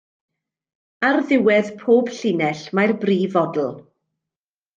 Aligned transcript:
Ar 1.09 1.19
ddiwedd 1.27 1.69
pob 1.81 2.09
llinell 2.21 2.65
mae'r 2.79 2.95
brifodl. 3.05 3.71